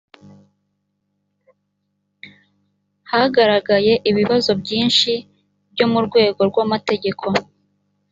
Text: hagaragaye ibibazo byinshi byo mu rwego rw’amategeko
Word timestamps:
hagaragaye 3.11 3.93
ibibazo 4.09 4.51
byinshi 4.61 5.11
byo 5.73 5.85
mu 5.91 5.99
rwego 6.05 6.41
rw’amategeko 6.49 7.25